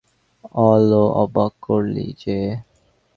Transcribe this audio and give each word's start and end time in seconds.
ওলো, 0.63 1.03
অবাক 1.15 1.53
করলি 1.61 2.05
যে! 2.19 2.37